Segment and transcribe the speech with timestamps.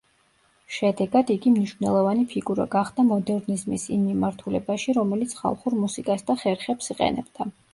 [0.77, 7.51] შედეგად, იგი მნიშვნელოვანი ფიგურა გახდა მოდერნიზმის იმ მიმართულებაში, რომელიც ხალხურ მუსიკას და ხერხებს იყენებდა.